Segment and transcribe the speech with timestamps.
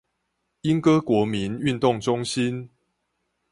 [0.63, 2.71] 鶯歌國民運動中心